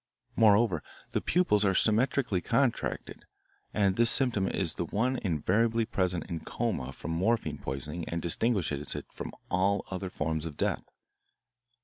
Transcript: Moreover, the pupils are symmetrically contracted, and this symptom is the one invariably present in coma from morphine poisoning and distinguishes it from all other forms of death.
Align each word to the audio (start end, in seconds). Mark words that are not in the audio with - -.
Moreover, 0.35 0.81
the 1.11 1.21
pupils 1.21 1.63
are 1.63 1.75
symmetrically 1.75 2.41
contracted, 2.41 3.23
and 3.71 3.97
this 3.97 4.09
symptom 4.09 4.47
is 4.47 4.73
the 4.73 4.85
one 4.85 5.17
invariably 5.17 5.85
present 5.85 6.25
in 6.27 6.39
coma 6.39 6.91
from 6.91 7.11
morphine 7.11 7.59
poisoning 7.59 8.09
and 8.09 8.19
distinguishes 8.19 8.95
it 8.95 9.05
from 9.11 9.31
all 9.51 9.85
other 9.91 10.09
forms 10.09 10.45
of 10.45 10.57
death. 10.57 10.87